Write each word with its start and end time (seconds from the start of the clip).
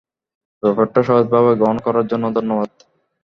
ব্যাপারটা 0.63 0.99
সহজভাবে 1.07 1.51
গ্রহণ 1.59 1.77
করার 1.85 2.05
জন্য 2.11 2.25
ধন্যবাদ। 2.37 2.69